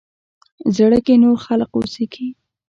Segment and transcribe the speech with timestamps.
[0.75, 2.27] زړه کښې نور خلق اوسيږي